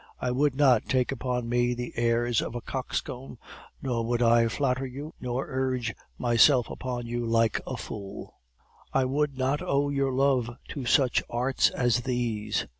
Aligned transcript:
I 0.19 0.31
would 0.31 0.55
not 0.55 0.85
take 0.89 1.11
upon 1.11 1.47
me 1.47 1.75
the 1.75 1.93
airs 1.95 2.41
of 2.41 2.55
a 2.55 2.61
coxcomb, 2.61 3.37
nor 3.83 4.03
would 4.03 4.23
I 4.23 4.47
flatter 4.47 4.87
you, 4.87 5.13
nor 5.21 5.45
urge 5.47 5.93
myself 6.17 6.71
upon 6.71 7.05
you 7.05 7.23
like 7.23 7.61
a 7.67 7.77
fool; 7.77 8.33
I 8.93 9.05
would 9.05 9.37
not 9.37 9.61
owe 9.61 9.89
your 9.89 10.11
love 10.11 10.49
to 10.69 10.85
such 10.85 11.21
arts 11.29 11.69
as 11.69 11.97
these! 12.01 12.65